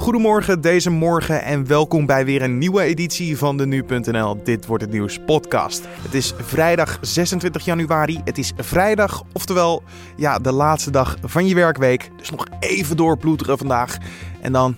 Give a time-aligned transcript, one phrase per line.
[0.00, 4.82] Goedemorgen deze morgen en welkom bij weer een nieuwe editie van de Nu.nl Dit wordt
[4.82, 5.84] het nieuws podcast.
[6.02, 8.20] Het is vrijdag 26 januari.
[8.24, 9.82] Het is vrijdag, oftewel
[10.16, 12.10] ja, de laatste dag van je werkweek.
[12.16, 13.96] Dus nog even doorploeteren vandaag
[14.40, 14.76] en dan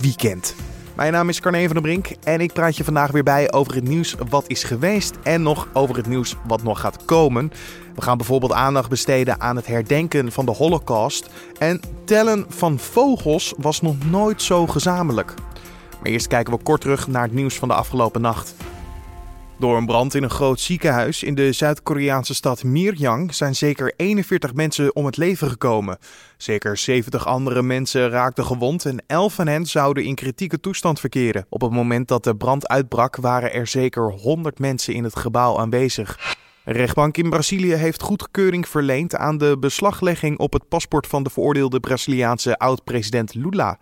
[0.00, 0.54] weekend.
[0.94, 3.74] Mijn naam is Carne van der Brink en ik praat je vandaag weer bij over
[3.74, 7.52] het nieuws wat is geweest en nog over het nieuws wat nog gaat komen.
[7.94, 13.54] We gaan bijvoorbeeld aandacht besteden aan het herdenken van de Holocaust en tellen van vogels
[13.56, 15.34] was nog nooit zo gezamenlijk.
[16.02, 18.54] Maar eerst kijken we kort terug naar het nieuws van de afgelopen nacht.
[19.58, 24.54] Door een brand in een groot ziekenhuis in de Zuid-Koreaanse stad Miryang zijn zeker 41
[24.54, 25.98] mensen om het leven gekomen.
[26.36, 31.46] Zeker 70 andere mensen raakten gewond en 11 van hen zouden in kritieke toestand verkeren.
[31.48, 35.58] Op het moment dat de brand uitbrak waren er zeker 100 mensen in het gebouw
[35.58, 36.36] aanwezig.
[36.64, 41.30] Een rechtbank in Brazilië heeft goedkeuring verleend aan de beslaglegging op het paspoort van de
[41.30, 43.78] veroordeelde Braziliaanse oud-president Lula.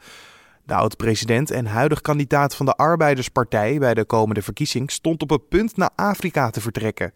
[0.64, 5.48] De oud-president en huidig kandidaat van de Arbeiderspartij bij de komende verkiezing stond op het
[5.48, 7.12] punt naar Afrika te vertrekken.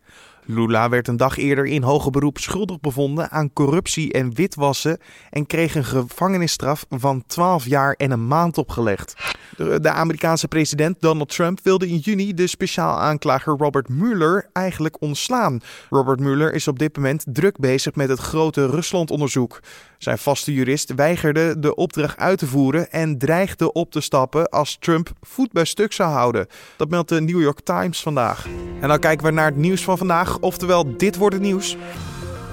[0.46, 4.98] Lula werd een dag eerder in hoger beroep schuldig bevonden aan corruptie en witwassen
[5.30, 9.14] en kreeg een gevangenisstraf van 12 jaar en een maand opgelegd.
[9.56, 15.60] De, Amerikaanse president Donald Trump wilde in juni de speciaal aanklager Robert Mueller eigenlijk ontslaan.
[15.90, 19.60] Robert Mueller is op dit moment druk bezig met het grote Ruslandonderzoek.
[19.98, 24.76] Zijn vaste jurist weigerde de opdracht uit te voeren en dreigde op te stappen als
[24.80, 26.46] Trump voet bij stuk zou houden.
[26.76, 28.46] Dat meldt de New York Times vandaag.
[28.80, 31.76] En dan kijken we naar het nieuws van vandaag, oftewel dit wordt het nieuws.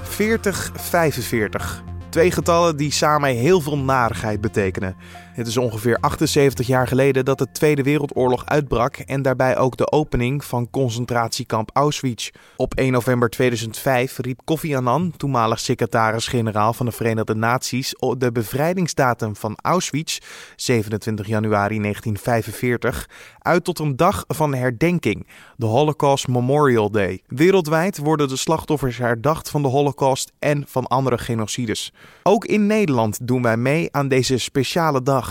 [0.03, 1.83] 4045.
[2.09, 4.95] Twee getallen die samen heel veel narigheid betekenen.
[5.33, 9.91] Het is ongeveer 78 jaar geleden dat de Tweede Wereldoorlog uitbrak en daarbij ook de
[9.91, 12.29] opening van concentratiekamp Auschwitz.
[12.55, 19.35] Op 1 november 2005 riep Kofi Annan, toenmalig secretaris-generaal van de Verenigde Naties, de bevrijdingsdatum
[19.35, 20.17] van Auschwitz,
[20.55, 23.09] 27 januari 1945,
[23.39, 27.21] uit tot een dag van herdenking, de Holocaust Memorial Day.
[27.27, 31.93] Wereldwijd worden de slachtoffers herdacht van de Holocaust en van andere genocides.
[32.23, 35.21] Ook in Nederland doen wij mee aan deze speciale dag.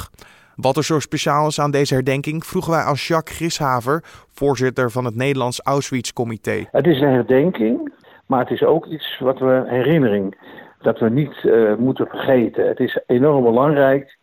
[0.56, 4.00] Wat er zo speciaal is aan deze herdenking, vroegen wij aan Jacques Grishaver,
[4.32, 6.64] voorzitter van het Nederlands Auschwitz-comité.
[6.70, 7.92] Het is een herdenking,
[8.26, 10.38] maar het is ook iets wat we herinnering,
[10.82, 12.69] dat we niet uh, moeten vergeten.
[12.69, 14.19] Het is enorm belangrijk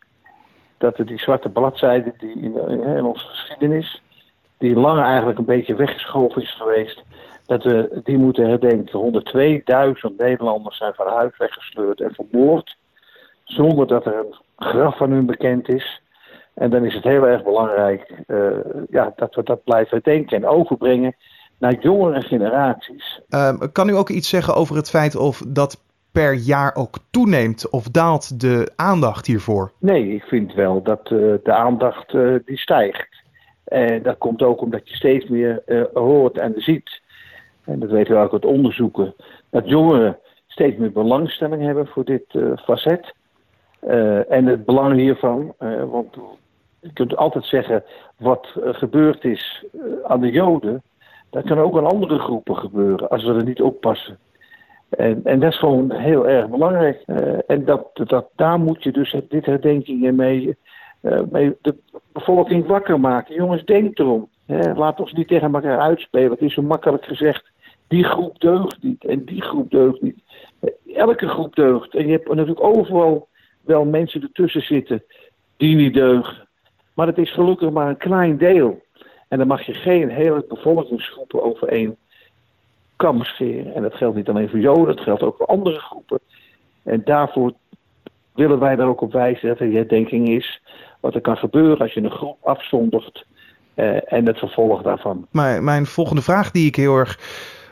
[0.78, 4.02] dat we die zwarte bladzijde die in, in onze geschiedenis,
[4.58, 7.03] die lang eigenlijk een beetje weggeschoven is geweest,
[7.46, 9.24] dat we die moeten herdenken.
[10.12, 12.78] 102.000 Nederlanders zijn van huis weggesleurd en vermoord,
[13.44, 16.02] zonder dat er een graf van hun bekend is.
[16.53, 18.50] En dan is het heel erg belangrijk uh,
[18.90, 21.16] ja, dat we dat blijven denken en overbrengen
[21.58, 23.22] naar jongere generaties.
[23.30, 27.70] Uh, kan u ook iets zeggen over het feit of dat per jaar ook toeneemt
[27.70, 29.72] of daalt de aandacht hiervoor?
[29.80, 32.12] Nee, ik vind wel dat uh, de aandacht
[32.46, 33.08] die stijgt.
[33.64, 37.02] En dat komt ook omdat je steeds meer hoort en ziet.
[37.66, 39.16] En dat weten we ook uit onderzoeken.
[39.50, 42.26] Dat jongeren steeds meer belangstelling hebben voor dit
[42.64, 43.14] facet.
[43.88, 46.16] Uh, en het belang hiervan, uh, want
[46.79, 47.84] je kunt altijd zeggen
[48.17, 50.84] wat gebeurd is uh, aan de Joden,
[51.29, 54.19] dat kan ook aan andere groepen gebeuren als we er niet oppassen.
[54.90, 57.01] En, en dat is gewoon heel erg belangrijk.
[57.47, 60.57] en dat, dat, daar moet je dus dit herdenkingen mee,
[61.29, 61.75] mee de
[62.11, 63.35] bevolking wakker maken.
[63.35, 64.29] Jongens, denk erom.
[64.46, 64.73] Hè?
[64.73, 66.31] Laat ons niet tegen elkaar uitspelen.
[66.31, 67.51] Het is zo makkelijk gezegd.
[67.88, 70.19] Die groep deugt niet en die groep deugt niet.
[70.94, 71.96] Elke groep deugt.
[71.96, 73.28] En je hebt natuurlijk overal
[73.69, 75.03] wel mensen ertussen zitten
[75.57, 76.47] die niet deugen.
[76.94, 78.81] Maar het is gelukkig maar een klein deel.
[79.28, 81.97] En dan mag je geen hele bevolkingsgroepen over één
[82.96, 83.75] kam scheren.
[83.75, 86.19] En dat geldt niet alleen voor Joden, dat geldt ook voor andere groepen.
[86.84, 87.53] En daarvoor
[88.34, 90.62] willen wij er ook op wijzen dat er herdenking is.
[91.00, 93.25] Wat er kan gebeuren als je een groep afzondert.
[93.74, 95.28] Eh, en het vervolg daarvan.
[95.31, 97.19] Maar mijn volgende vraag die ik heel erg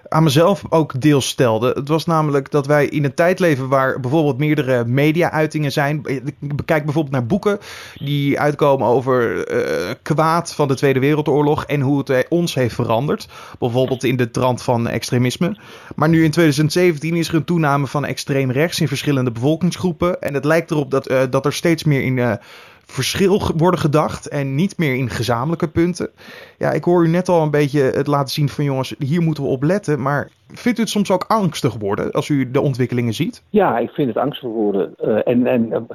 [0.09, 1.71] aan mezelf ook deels stelde.
[1.75, 6.01] Het was namelijk dat wij in een tijd leven waar bijvoorbeeld meerdere media-uitingen zijn.
[6.05, 7.59] Ik bekijk bijvoorbeeld naar boeken
[7.95, 13.27] die uitkomen over uh, kwaad van de Tweede Wereldoorlog en hoe het ons heeft veranderd.
[13.59, 15.57] Bijvoorbeeld in de trant van extremisme.
[15.95, 20.21] Maar nu in 2017 is er een toename van extreem rechts in verschillende bevolkingsgroepen.
[20.21, 22.39] En het lijkt erop dat, uh, dat er steeds meer in.
[22.87, 26.09] Verschil worden gedacht en niet meer in gezamenlijke punten.
[26.57, 29.43] Ja, ik hoor u net al een beetje het laten zien van jongens, hier moeten
[29.43, 30.01] we op letten.
[30.01, 33.43] Maar vindt u het soms ook angstig worden als u de ontwikkelingen ziet?
[33.49, 34.95] Ja, ik vind het angstig worden.
[35.01, 35.87] Uh, en, en,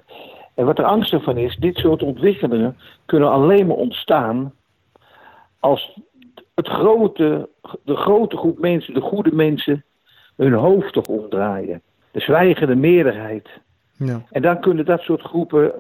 [0.55, 4.53] en wat er angstig van is, dit soort ontwikkelingen kunnen alleen maar ontstaan
[5.61, 5.99] als
[6.55, 7.49] het grote,
[7.85, 9.85] de grote groep mensen, de goede mensen,
[10.37, 11.83] hun hoofd toch omdraaien.
[12.11, 13.49] De zwijgende meerderheid.
[13.97, 14.23] Ja.
[14.31, 15.73] En dan kunnen dat soort groepen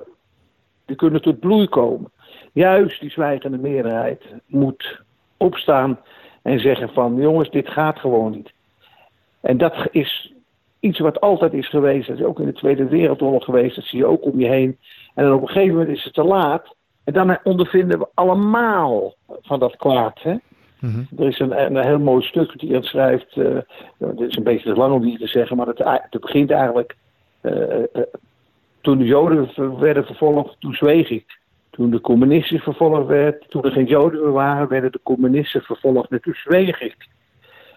[0.85, 2.11] die kunnen tot bloei komen.
[2.53, 5.03] Juist die zwijgende meerderheid moet
[5.37, 5.99] opstaan
[6.43, 8.53] en zeggen van jongens, dit gaat gewoon niet.
[9.41, 10.33] En dat is
[10.81, 12.09] iets wat altijd is geweest.
[12.09, 13.77] Dat is ook in de Tweede Wereldoorlog geweest.
[13.77, 14.79] Dat zie je ook om je heen.
[15.15, 16.75] En dan op een gegeven moment is het te laat.
[17.05, 20.23] En dan ondervinden we allemaal van dat kwaad.
[20.23, 20.35] Hè?
[20.81, 21.03] Mhm.
[21.19, 23.37] Er is een, een, heel mooi stuk die hij schrijft.
[23.37, 23.59] Uh,
[23.99, 26.97] het is een beetje te lang om die te zeggen, maar het, het begint eigenlijk.
[27.43, 28.03] Uh, uh,
[28.83, 31.41] toen de Joden werden vervolgd, toen zweeg ik.
[31.71, 36.11] Toen de communisten vervolgd werden, toen er geen Joden meer waren, werden de communisten vervolgd.
[36.11, 36.97] En toen zweeg ik.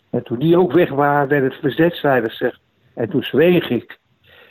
[0.10, 2.60] En toen die ook weg waren, werden het verzetsstrijders zeg.
[2.94, 4.00] En toen zweeg ik.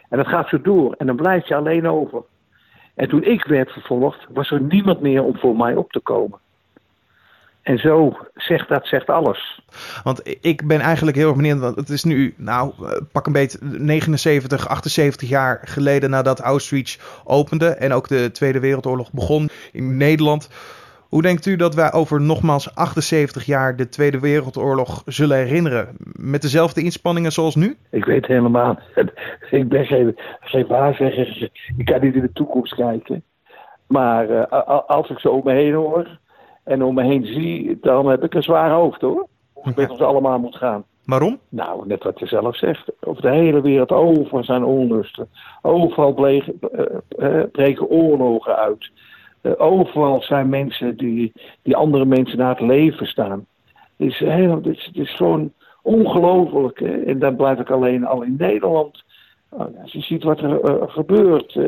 [0.08, 0.94] En dat gaat zo door.
[0.98, 2.22] En dan blijf je alleen over.
[2.94, 6.38] En toen ik werd vervolgd, was er niemand meer om voor mij op te komen.
[7.64, 9.62] En zo zegt dat zegt alles.
[10.02, 12.72] Want ik ben eigenlijk heel erg benieuwd, want het is nu, nou,
[13.12, 19.12] pak een beetje 79, 78 jaar geleden nadat Auschwitz opende en ook de Tweede Wereldoorlog
[19.12, 20.50] begon in Nederland.
[21.08, 25.96] Hoe denkt u dat wij over nogmaals 78 jaar de Tweede Wereldoorlog zullen herinneren?
[26.12, 27.76] Met dezelfde inspanningen zoals nu?
[27.90, 28.78] Ik weet helemaal.
[29.50, 31.50] Ik ben geen, geen waarzegger.
[31.76, 33.22] Ik kan niet in de toekomst kijken.
[33.86, 36.18] Maar uh, als ik zo om me heen hoor
[36.64, 39.26] en om me heen zie, dan heb ik een zwaar hoofd hoor.
[39.52, 40.84] Hoe het met ons allemaal moet gaan.
[41.04, 41.38] Waarom?
[41.48, 42.92] Nou, net wat je zelf zegt.
[43.00, 45.28] Over de hele wereld, overal zijn onlusten.
[45.62, 46.58] Overal breken,
[47.18, 48.90] uh, breken oorlogen uit.
[49.42, 51.32] Uh, overal zijn mensen die,
[51.62, 53.46] die andere mensen naar het leven staan.
[53.96, 55.52] Het is, heel, het is, het is gewoon
[55.82, 56.80] ongelooflijk.
[56.80, 59.04] En dan blijf ik alleen al in Nederland.
[59.50, 61.58] Nou, als je ziet wat er uh, gebeurt,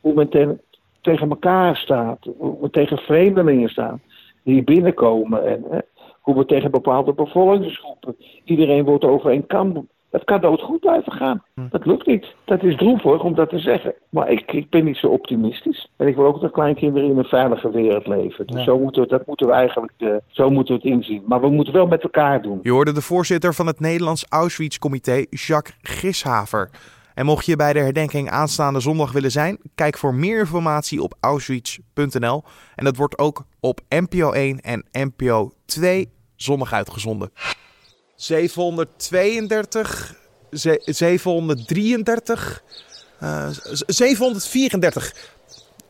[0.00, 0.60] hoe men ten,
[1.00, 4.00] tegen elkaar staat, hoe we tegen vreemdelingen staan
[4.42, 5.84] die binnenkomen en
[6.20, 8.16] hoe we tegen bepaalde bevolkingsgroepen.
[8.44, 11.42] Iedereen wordt over een kam dat kan doodgoed blijven gaan.
[11.54, 11.60] Hm.
[11.70, 12.34] Dat lukt niet.
[12.44, 13.94] Dat is droevig om dat te zeggen.
[14.08, 15.90] Maar ik, ik ben niet zo optimistisch.
[15.96, 18.46] En ik wil ook dat kleinkinderen in een veilige wereld leven.
[18.46, 21.22] Dus zo moeten we, dat moeten we eigenlijk uh, zo moeten we het inzien.
[21.26, 22.58] Maar we moeten wel met elkaar doen.
[22.62, 26.70] Je hoorde de voorzitter van het Nederlands Auschwitz-comité, Jacques Gishaver.
[27.14, 31.14] En mocht je bij de herdenking aanstaande zondag willen zijn, kijk voor meer informatie op
[31.20, 32.44] auschwitz.nl.
[32.74, 37.32] En dat wordt ook op NPO 1 en NPO 2 zondag uitgezonden.
[38.14, 40.14] 732,
[40.50, 42.62] 733,
[43.22, 43.48] uh,
[43.86, 45.14] 734.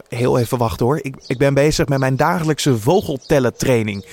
[0.09, 0.99] Heel even wachten hoor.
[1.03, 4.07] Ik, ik ben bezig met mijn dagelijkse vogeltellen training.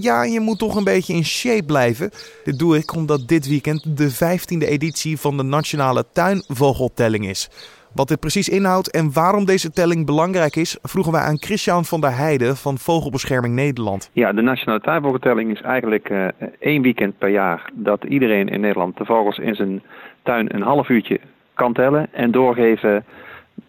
[0.00, 2.10] Ja, je moet toch een beetje in shape blijven.
[2.44, 7.48] Dit doe ik omdat dit weekend de 15e editie van de Nationale Tuinvogeltelling is.
[7.94, 12.00] Wat dit precies inhoudt en waarom deze telling belangrijk is, vroegen wij aan Christian van
[12.00, 14.10] der Heijden van Vogelbescherming Nederland.
[14.12, 16.28] Ja, de Nationale Tuinvogeltelling is eigenlijk uh,
[16.58, 19.82] één weekend per jaar dat iedereen in Nederland de vogels in zijn
[20.22, 21.20] tuin een half uurtje
[21.54, 23.04] kan tellen en doorgeven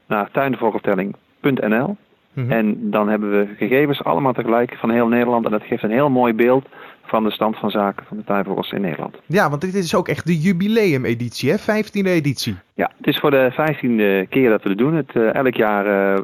[0.08, 1.98] naar tuinvogeltelling.nl.
[2.34, 2.52] Mhm.
[2.52, 5.46] En dan hebben we gegevens allemaal tegelijk van heel Nederland.
[5.46, 6.68] En dat geeft een heel mooi beeld
[7.12, 9.16] van de stand van zaken van de tuinvogels in Nederland.
[9.26, 11.58] Ja, want dit is ook echt de jubileumeditie, hè?
[11.60, 12.56] 15e editie.
[12.74, 14.96] Ja, het is voor de 15e keer dat we het doen.
[14.96, 16.20] Het, uh, elk jaar uh,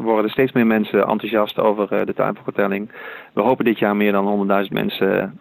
[0.00, 2.90] worden er steeds meer mensen enthousiast over uh, de tuinvogeltelling.
[3.32, 5.40] We hopen dit jaar meer dan 100.000 mensen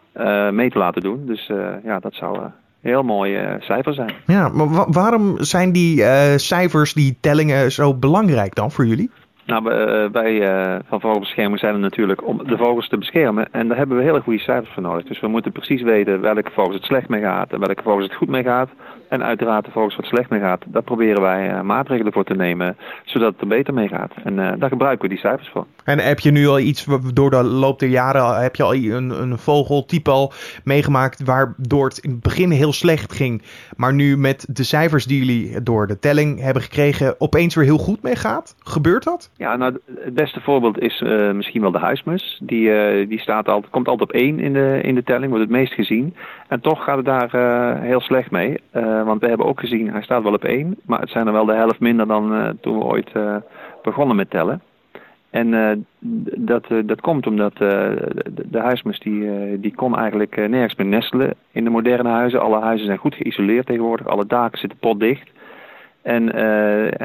[0.51, 1.25] mee te laten doen.
[1.25, 1.51] Dus
[1.83, 2.39] ja, dat zou
[2.81, 4.13] heel mooie cijfer zijn.
[4.25, 6.03] Ja, maar waarom zijn die
[6.35, 9.09] cijfers, die tellingen zo belangrijk dan voor jullie?
[9.51, 9.63] Nou,
[10.11, 13.47] wij uh, van Vogelbescherming zijn er natuurlijk om de vogels te beschermen.
[13.51, 15.05] En daar hebben we hele goede cijfers voor nodig.
[15.05, 18.15] Dus we moeten precies weten welke vogels het slecht mee gaat en welke vogels het
[18.15, 18.69] goed mee gaat.
[19.09, 20.63] En uiteraard de vogels wat slecht mee gaat.
[20.67, 24.13] Daar proberen wij uh, maatregelen voor te nemen, zodat het er beter mee gaat.
[24.23, 25.65] En daar gebruiken we die cijfers voor.
[25.83, 29.21] En heb je nu al iets, door de loop der jaren, heb je al een,
[29.21, 30.33] een vogeltype al
[30.63, 33.41] meegemaakt waardoor het in het begin heel slecht ging.
[33.75, 37.77] Maar nu met de cijfers die jullie door de telling hebben gekregen, opeens weer heel
[37.77, 38.55] goed mee gaat?
[38.59, 39.31] Gebeurt dat?
[39.37, 42.41] Ja, nou, het beste voorbeeld is uh, misschien wel de huismus.
[42.43, 45.43] Die, uh, die staat altijd, komt altijd op één in de, in de telling, wordt
[45.43, 46.15] het meest gezien.
[46.47, 48.61] En toch gaat het daar heel slecht mee.
[49.05, 51.45] want we hebben ook gezien, hij staat wel op één, maar het zijn er wel
[51.45, 53.11] de helft minder dan toen we ooit
[53.83, 54.61] begonnen met tellen.
[55.31, 55.85] En
[56.37, 58.07] dat, dat komt omdat de,
[58.49, 62.41] de huismus die, die kon eigenlijk nergens meer nestelen in de moderne huizen.
[62.41, 65.29] Alle huizen zijn goed geïsoleerd tegenwoordig, alle daken zitten potdicht.
[66.01, 66.33] En,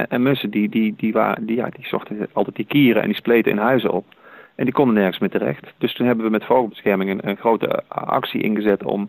[0.08, 3.16] en mussen die, die, die, waren, die, ja, die zochten altijd die kieren en die
[3.16, 4.04] spleten in huizen op.
[4.54, 5.74] En die konden nergens meer terecht.
[5.78, 9.08] Dus toen hebben we met vogelbescherming een, een grote actie ingezet om,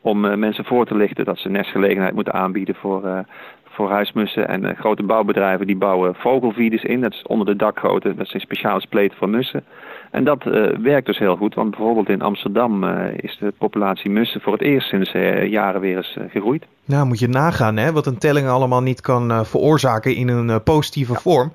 [0.00, 3.24] om mensen voor te lichten dat ze nestgelegenheid moeten aanbieden voor,
[3.70, 4.48] voor huismussen.
[4.48, 7.00] En grote bouwbedrijven die bouwen vogelvides in.
[7.00, 8.16] Dat is onder de dakgoten.
[8.16, 9.64] Dat zijn speciale spleten voor mussen.
[10.10, 14.10] En dat uh, werkt dus heel goed, want bijvoorbeeld in Amsterdam uh, is de populatie
[14.10, 15.12] mussen voor het eerst sinds
[15.48, 16.66] jaren weer eens gegroeid.
[16.84, 21.12] Nou, moet je nagaan hè, wat een telling allemaal niet kan veroorzaken in een positieve
[21.12, 21.18] ja.
[21.18, 21.52] vorm.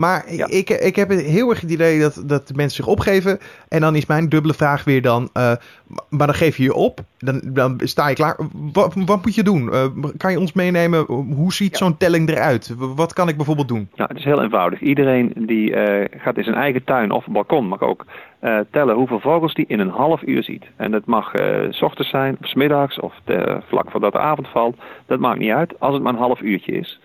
[0.00, 3.38] Maar ik, ik heb heel erg het idee dat, dat de mensen zich opgeven.
[3.68, 5.52] En dan is mijn dubbele vraag weer dan, uh,
[6.08, 7.00] maar dan geef je je op.
[7.18, 8.36] Dan, dan sta je klaar.
[8.72, 9.62] Wat, wat moet je doen?
[9.72, 9.84] Uh,
[10.16, 11.04] kan je ons meenemen?
[11.34, 12.74] Hoe ziet zo'n telling eruit?
[12.76, 13.88] Wat kan ik bijvoorbeeld doen?
[13.94, 14.80] Ja, het is heel eenvoudig.
[14.80, 18.06] Iedereen die uh, gaat in zijn eigen tuin of balkon mag ook
[18.70, 20.64] tellen hoeveel vogels die in een half uur ziet.
[20.76, 21.32] En dat mag
[21.70, 24.76] s ochtends zijn, of s middags, of de, vlak voordat de avond valt.
[25.06, 27.00] Dat maakt niet uit, als het maar een half uurtje is.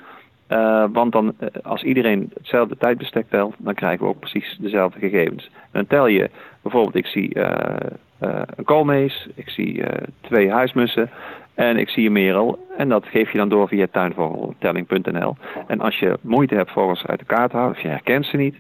[0.50, 5.00] Uh, want dan, uh, als iedereen hetzelfde tijdbestek telt, dan krijgen we ook precies dezelfde
[5.00, 5.46] gegevens.
[5.46, 6.30] En dan tel je
[6.62, 7.46] bijvoorbeeld, ik zie uh,
[8.56, 9.84] een koolmees, ik zie
[10.22, 11.10] twee huismussen
[11.54, 12.68] en ik zie een merel.
[12.78, 15.36] En dat geef je dan door via tuinvogeltelling.nl.
[15.68, 18.38] En als je moeite hebt vogels uit de kaart te houden, of je herkent ze
[18.38, 18.56] niet,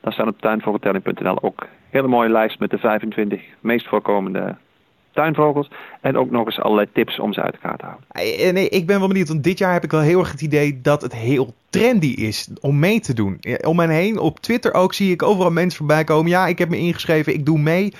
[0.00, 4.56] dan staan op tuinvogeltelling.nl ook een hele mooie lijst met de 25 meest voorkomende
[5.18, 5.70] tuinvogels.
[6.00, 8.46] En ook nog eens allerlei tips om ze uit elkaar te houden.
[8.46, 10.80] En ik ben wel benieuwd, want dit jaar heb ik wel heel erg het idee
[10.80, 13.40] dat het heel trendy is om mee te doen.
[13.66, 16.30] Om mij heen, op Twitter ook, zie ik overal mensen voorbij komen.
[16.30, 17.92] Ja, ik heb me ingeschreven, ik doe mee.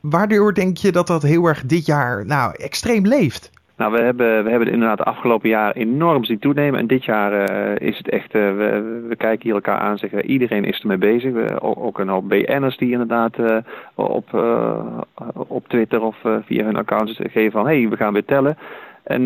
[0.00, 3.50] Waardoor denk je dat dat heel erg dit jaar nou, extreem leeft?
[3.82, 6.80] Nou, we hebben, we hebben het inderdaad de afgelopen jaar enorm zien toenemen.
[6.80, 8.42] En dit jaar uh, is het echt, uh,
[9.08, 11.32] we, kijken hier elkaar aan zeggen, iedereen is ermee bezig.
[11.32, 13.56] We, ook een hoop BN'ers die inderdaad uh,
[13.94, 14.34] op,
[15.34, 18.58] op Twitter of via hun accounts geven van, hé, hey, we gaan weer tellen.
[19.02, 19.22] En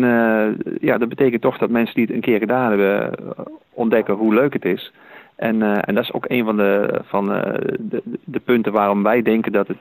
[0.81, 3.11] ja, dat betekent toch dat mensen die het een keer gedaan hebben,
[3.73, 4.93] ontdekken hoe leuk het is.
[5.35, 9.51] En, en dat is ook een van, de, van de, de punten waarom wij denken
[9.51, 9.77] dat het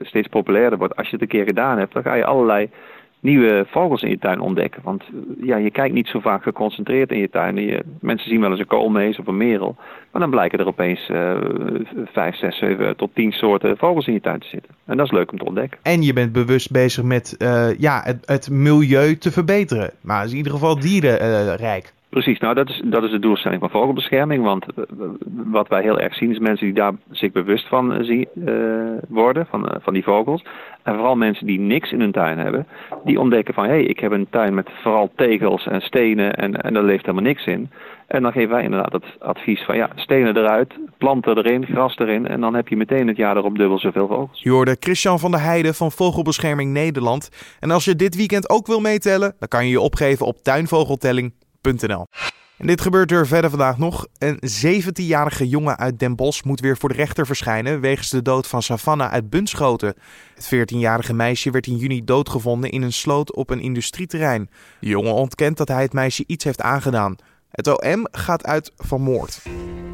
[0.00, 0.96] steeds populairder wordt.
[0.96, 2.70] Als je het een keer gedaan hebt, dan ga je allerlei
[3.20, 4.82] nieuwe vogels in je tuin ontdekken.
[4.84, 7.56] Want eh, ja, je kijkt niet zo vaak geconcentreerd in je tuin.
[7.56, 9.76] Je, mensen zien wel eens een koolmees of een merel.
[10.10, 11.36] Maar dan blijken er opeens uh,
[12.12, 14.74] vijf, zes, zeven tot tien soorten vogels in je tuin te zitten.
[14.84, 15.78] En dat is leuk om te ontdekken.
[15.82, 17.34] En je bent bewust bezig met
[17.78, 19.90] ja, het, het, milieu te verbeteren.
[20.00, 21.92] Maar in ieder geval dierenrijk.
[22.10, 24.44] Precies, nou dat is, dat is de doelstelling van vogelbescherming.
[24.44, 24.66] Want
[25.28, 28.54] wat wij heel erg zien is mensen die daar zich bewust van zien, uh,
[29.08, 30.44] worden, van, van die vogels.
[30.82, 32.66] En vooral mensen die niks in hun tuin hebben,
[33.04, 36.60] die ontdekken van hé, hey, ik heb een tuin met vooral tegels en stenen en,
[36.60, 37.70] en daar leeft helemaal niks in.
[38.06, 42.26] En dan geven wij inderdaad het advies van ja, stenen eruit, planten erin, gras erin
[42.26, 44.40] en dan heb je meteen het jaar erop dubbel zoveel vogels.
[44.42, 47.56] Je Christian van der Heijden van Vogelbescherming Nederland.
[47.60, 50.36] En als je dit weekend ook wil meetellen, dan kan je je opgeven op
[52.60, 54.06] En dit gebeurt er verder vandaag nog.
[54.18, 58.46] Een 17-jarige jongen uit Den Bosch moet weer voor de rechter verschijnen wegens de dood
[58.46, 59.94] van Savannah uit Bunschoten.
[60.34, 64.50] Het 14-jarige meisje werd in juni doodgevonden in een sloot op een industrieterrein.
[64.80, 67.16] De jongen ontkent dat hij het meisje iets heeft aangedaan.
[67.50, 69.42] Het OM gaat uit van moord.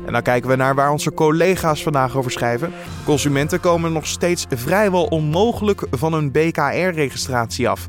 [0.07, 2.73] En dan kijken we naar waar onze collega's vandaag over schrijven.
[3.05, 7.87] Consumenten komen nog steeds vrijwel onmogelijk van hun BKR-registratie af.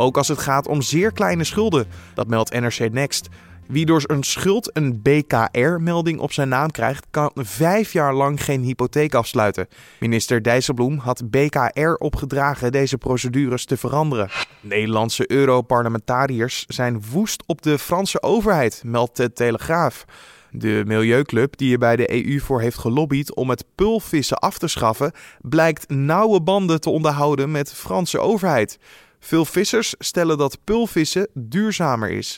[0.00, 1.86] Ook als het gaat om zeer kleine schulden.
[2.14, 3.28] Dat meldt NRC Next.
[3.66, 8.62] Wie door een schuld een BKR-melding op zijn naam krijgt, kan vijf jaar lang geen
[8.62, 9.68] hypotheek afsluiten.
[10.00, 14.28] Minister Dijsselbloem had BKR opgedragen deze procedures te veranderen.
[14.60, 20.04] Nederlandse Europarlementariërs zijn woest op de Franse overheid, meldt de Telegraaf.
[20.50, 24.68] De Milieuclub, die er bij de EU voor heeft gelobbyd om het pulvissen af te
[24.68, 28.78] schaffen, blijkt nauwe banden te onderhouden met de Franse overheid.
[29.20, 32.36] Veel vissers stellen dat pulvissen duurzamer is.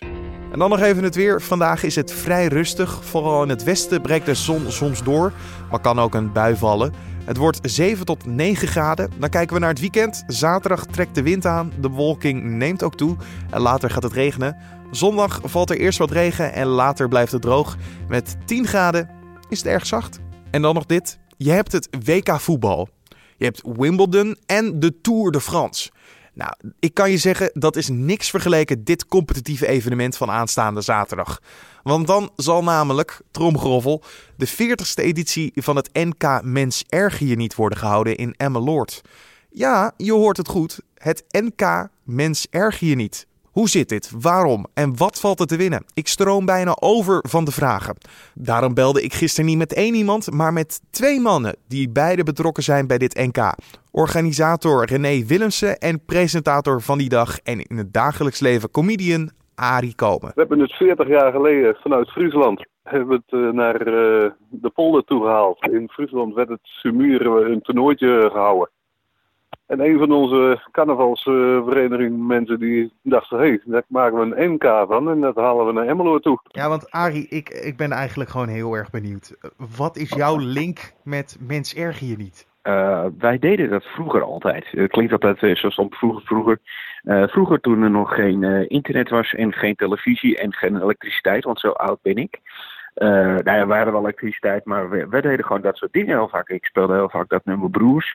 [0.53, 1.43] En dan nog even het weer.
[1.43, 3.05] Vandaag is het vrij rustig.
[3.05, 5.33] Vooral in het westen breekt de zon soms door,
[5.71, 6.93] maar kan ook een bui vallen.
[7.25, 9.11] Het wordt 7 tot 9 graden.
[9.19, 10.25] Dan kijken we naar het weekend.
[10.27, 11.73] Zaterdag trekt de wind aan.
[11.81, 13.17] De bewolking neemt ook toe.
[13.51, 14.57] En later gaat het regenen.
[14.91, 17.77] Zondag valt er eerst wat regen en later blijft het droog.
[18.09, 19.11] Met 10 graden
[19.49, 20.19] is het erg zacht.
[20.51, 21.19] En dan nog dit.
[21.37, 22.89] Je hebt het WK voetbal.
[23.37, 25.91] Je hebt Wimbledon en de Tour de France.
[26.35, 31.41] Nou, ik kan je zeggen, dat is niks vergeleken dit competitieve evenement van aanstaande zaterdag.
[31.83, 34.03] Want dan zal namelijk, tromgeroffel,
[34.37, 39.03] de 40ste editie van het NK Mens Erger Je Niet worden gehouden in Emmeloord.
[39.51, 40.81] Ja, je hoort het goed.
[40.95, 43.27] Het NK Mens Erger Je Niet.
[43.53, 44.13] Hoe zit dit?
[44.21, 44.67] Waarom?
[44.75, 45.85] En wat valt er te winnen?
[45.95, 47.97] Ik stroom bijna over van de vragen.
[48.35, 52.63] Daarom belde ik gisteren niet met één iemand, maar met twee mannen die beide betrokken
[52.63, 53.55] zijn bij dit NK.
[53.91, 59.95] Organisator René Willemsen en presentator van die dag en in het dagelijks leven comedian Arie
[59.95, 60.33] Komen.
[60.35, 65.05] We hebben het 40 jaar geleden vanuit Friesland hebben het uh, naar uh, de polder
[65.05, 65.69] toe gehaald.
[65.71, 68.71] In Friesland werd het Sumuren een toernooitje gehouden.
[69.67, 74.85] En een van onze carnavalsvereniging mensen die dachten, hé, hey, daar maken we een MK
[74.89, 76.41] van en dat halen we naar Emmeloord toe.
[76.49, 79.37] Ja, want Arie, ik, ik ben eigenlijk gewoon heel erg benieuwd.
[79.77, 82.49] Wat is jouw link met Mens Erger Je Niet?
[82.63, 84.67] Uh, wij deden dat vroeger altijd.
[84.71, 86.23] Het klinkt altijd uh, zoals vroeger.
[86.25, 86.59] Vroeger,
[87.05, 91.61] uh, vroeger toen er nog geen internet was en geen televisie en geen elektriciteit, want
[91.61, 92.41] zo oud ben ik.
[92.95, 96.29] nou ja, we hadden wel elektriciteit, maar we, we, deden gewoon dat soort dingen heel
[96.29, 96.49] vaak.
[96.49, 98.15] Ik speelde heel vaak dat nummer Broers.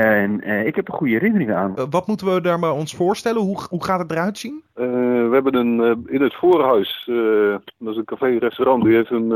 [0.00, 1.74] En ik heb er goede herinneringen aan.
[1.90, 3.42] wat moeten we daar maar ons voorstellen?
[3.42, 4.62] Hoe, hoe gaat het eruit zien?
[4.74, 7.02] we hebben een, in het voorhuis,
[7.78, 9.30] dat is een café-restaurant, die heeft een,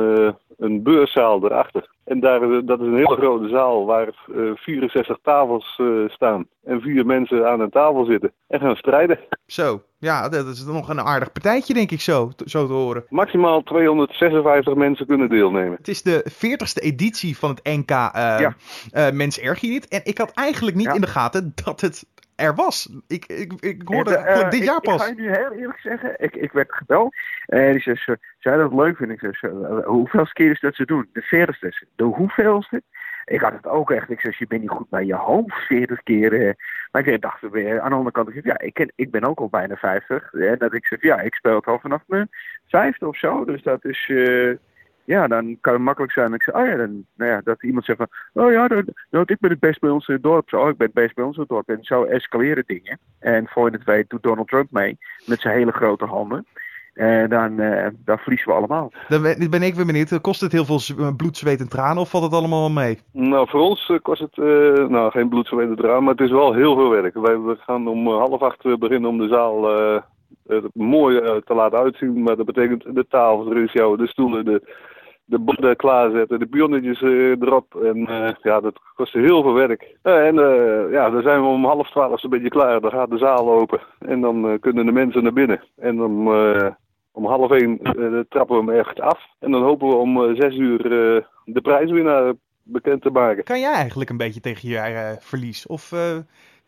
[0.59, 1.89] een beurszaal erachter.
[2.09, 4.09] En daar, dat is een hele grote zaal waar
[4.55, 6.47] 64 tafels staan.
[6.65, 9.19] En vier mensen aan een tafel zitten en gaan strijden.
[9.47, 13.05] Zo, ja, dat is nog een aardig partijtje, denk ik zo, zo te horen.
[13.09, 15.77] Maximaal 256 mensen kunnen deelnemen.
[15.77, 18.07] Het is de 40ste editie van het NK uh,
[18.39, 18.55] ja.
[19.13, 19.89] Mens Erg je niet.
[19.89, 22.07] En ik had eigenlijk niet in de gaten dat het
[22.39, 22.91] er was.
[23.07, 24.95] Ik, ik, ik hoorde het uh, dit jaar pas.
[24.95, 27.15] Ik ga je nu heel eerlijk zeggen, ik, ik werd gebeld.
[27.47, 27.97] En die zei,
[28.39, 29.17] zou je dat leuk vinden?
[29.21, 31.09] Ik zei, hoeveelste keer is dat ze doen?
[31.13, 31.87] De veertigste.
[31.97, 32.83] De hoeveelste?
[33.25, 34.11] Ik had het ook echt.
[34.11, 36.57] Ik zei, je bent niet goed bij je hoofd, 40 keer.
[36.93, 39.49] Maar ik dacht weer, aan de andere kant, ja, ik, ken, ik ben ook al
[39.49, 40.29] bijna 50.
[40.31, 42.29] Hè, dat ik zeg, ja, ik speel het al vanaf mijn
[42.67, 43.45] vijfde of zo.
[43.45, 44.57] Dus dat is, uh,
[45.09, 46.35] ja, dan kan het makkelijk zijn.
[46.35, 48.09] Ik zeg, oh ja, dan, nou ja, dat iemand zegt van,
[48.45, 50.49] oh ja, dan, nou, ik ben het best bij ons in het dorp.
[50.49, 51.69] Zo, oh, ik ben het best bij ons in het dorp.
[51.69, 52.99] En zo escaleren dingen.
[53.19, 56.47] En voor je het weet doet Donald Trump mee met zijn hele grote handen.
[56.95, 58.93] En dan, uh, dan verliezen we allemaal.
[59.09, 60.21] Dan ben ik weer benieuwd.
[60.21, 62.99] Kost het heel veel bloed, zweet en tranen of valt het allemaal mee?
[63.13, 66.31] Nou, voor ons kost het uh, nou, geen bloed, zweet en tranen, maar het is
[66.31, 67.15] wel heel veel werk.
[67.15, 69.81] Wij we gaan om half acht beginnen om de zaal
[70.47, 72.23] uh, mooi te laten uitzien.
[72.23, 74.63] Maar dat betekent de tafels, de de stoelen, de,
[75.29, 77.75] de borden klaarzetten, de pionnetjes erop.
[77.75, 77.99] En
[78.43, 79.97] ja, dat kost heel veel werk.
[80.03, 80.35] en
[80.91, 82.81] ja, dan zijn we om half twaalf een beetje klaar.
[82.81, 83.81] Dan gaat de zaal open.
[83.99, 85.63] En dan kunnen de mensen naar binnen.
[85.77, 86.29] En dan
[87.13, 87.79] om half één
[88.29, 89.27] trappen we hem echt af.
[89.39, 90.83] En dan hopen we om zes uur
[91.45, 92.33] de prijswinnaar
[92.63, 93.45] bekend te maken.
[93.45, 95.67] Kan jij eigenlijk een beetje tegen je verlies?
[95.67, 95.93] Of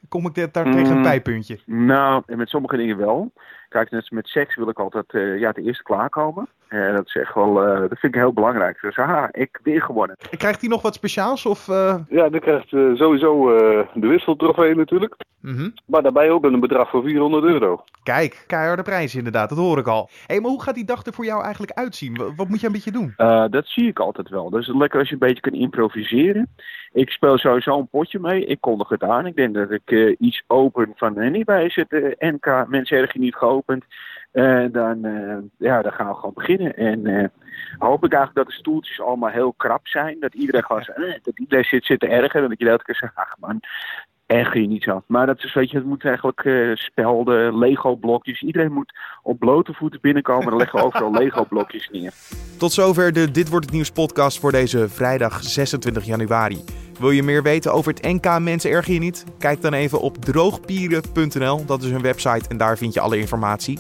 [0.09, 1.03] kom ik daar tegen een mm.
[1.03, 1.59] pijpuntje?
[1.67, 3.33] Nou, met sommige dingen wel.
[3.69, 5.07] Kijk, net met seks wil ik altijd
[5.41, 6.49] ja, de eerste klaarkomen.
[6.69, 8.79] En dat is echt wel, dat vind ik heel belangrijk.
[8.81, 10.17] Dus haha, ik weer gewonnen.
[10.31, 11.47] Krijgt hij nog wat speciaals?
[11.47, 11.67] Of,
[12.09, 13.47] Ja, dan krijgt sowieso
[13.95, 15.17] de wisseltrofee natuurlijk.
[15.41, 17.85] Mm Maar daarbij ook een bedrag van 400 euro.
[18.03, 20.09] Kijk, keiharde prijs inderdaad, dat hoor ik al.
[20.11, 22.35] Hé, hey, maar hoe gaat die dag er voor jou eigenlijk uitzien?
[22.37, 23.15] Wat moet je een beetje doen?
[23.17, 24.51] Uh, dat zie ik altijd wel.
[24.51, 26.49] Dus het is lekker als je een beetje kan improviseren.
[26.93, 28.45] Ik speel sowieso een potje mee.
[28.45, 29.27] Ik kondig het aan.
[29.27, 32.67] Ik denk dat ik uh, iets open van niet bij is het NK.
[32.69, 33.85] Mensen erg niet geopend.
[34.73, 34.99] dan,
[35.59, 36.77] ja, dan gaan we gewoon beginnen.
[36.77, 37.33] En
[37.79, 40.21] hoop ik eigenlijk dat de stoeltjes allemaal heel krap zijn.
[40.21, 40.87] Dat iedereen gewoon
[41.23, 42.43] dat iedereen zit, zit te erger.
[42.43, 43.61] En dat je elke keer zegt, ach man,
[44.41, 45.03] erg je niet zo.
[45.07, 48.43] Maar dat is, weet je, het moet eigenlijk uh, spelden, Lego-blokjes.
[48.43, 50.47] Iedereen moet op blote voeten binnenkomen.
[50.47, 52.13] Dan leggen we overal Lego-blokjes neer.
[52.59, 56.65] Tot zover de Dit Wordt Het Nieuws podcast voor deze vrijdag 26 januari.
[56.99, 59.25] Wil je meer weten over het NK Mensen Erg Je Niet?
[59.39, 61.65] Kijk dan even op droogpieren.nl.
[61.65, 63.79] Dat is een website en daar vind je alle informatie.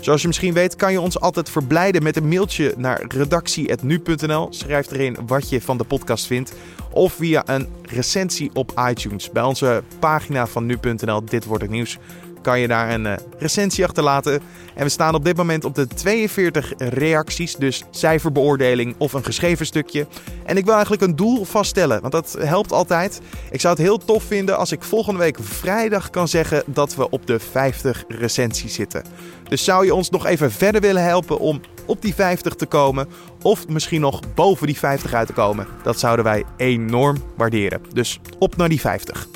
[0.00, 4.46] Zoals je misschien weet kan je ons altijd verblijden met een mailtje naar redactie.nu.nl.
[4.50, 6.54] Schrijf erin wat je van de podcast vindt.
[6.96, 9.30] Of via een recensie op iTunes.
[9.30, 11.98] Bij onze pagina van nu.nl, dit wordt het nieuws,
[12.46, 14.40] kan je daar een uh, recensie achterlaten.
[14.74, 19.66] En we staan op dit moment op de 42 reacties, dus cijferbeoordeling of een geschreven
[19.66, 20.06] stukje.
[20.44, 23.20] En ik wil eigenlijk een doel vaststellen, want dat helpt altijd.
[23.50, 27.10] Ik zou het heel tof vinden als ik volgende week vrijdag kan zeggen dat we
[27.10, 29.04] op de 50 recensies zitten.
[29.48, 33.08] Dus zou je ons nog even verder willen helpen om op die 50 te komen
[33.42, 35.66] of misschien nog boven die 50 uit te komen?
[35.82, 37.80] Dat zouden wij enorm waarderen.
[37.92, 39.28] Dus op naar die 50.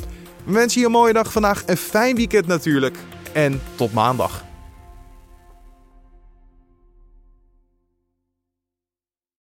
[0.50, 2.96] We wensen je een mooie dag vandaag, een fijn weekend natuurlijk
[3.32, 4.44] en tot maandag.